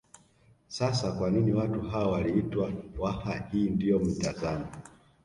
[0.67, 4.65] Sasa kwa nini watu hao waliitwa Waha hii ndiyo mitazamo